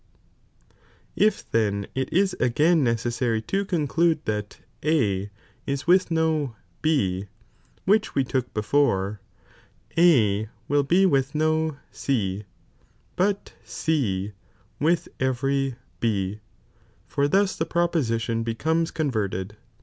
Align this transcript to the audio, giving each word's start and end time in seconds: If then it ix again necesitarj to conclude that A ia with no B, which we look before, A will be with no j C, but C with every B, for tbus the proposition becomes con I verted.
If 1.15 1.47
then 1.51 1.85
it 1.93 2.11
ix 2.11 2.33
again 2.39 2.83
necesitarj 2.83 3.45
to 3.45 3.63
conclude 3.65 4.25
that 4.25 4.57
A 4.83 5.29
ia 5.67 5.77
with 5.85 6.09
no 6.09 6.55
B, 6.81 7.27
which 7.85 8.15
we 8.15 8.23
look 8.33 8.51
before, 8.51 9.21
A 9.95 10.49
will 10.67 10.81
be 10.81 11.05
with 11.05 11.35
no 11.35 11.73
j 11.73 11.77
C, 11.91 12.43
but 13.15 13.53
C 13.63 14.31
with 14.79 15.07
every 15.19 15.75
B, 15.99 16.39
for 17.05 17.27
tbus 17.29 17.55
the 17.55 17.65
proposition 17.67 18.41
becomes 18.41 18.89
con 18.89 19.09
I 19.09 19.11
verted. 19.11 19.51